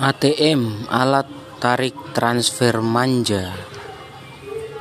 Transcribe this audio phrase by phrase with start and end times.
[0.00, 1.28] ATM alat
[1.60, 3.71] tarik transfer manja.